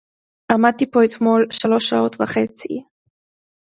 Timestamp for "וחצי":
2.21-2.83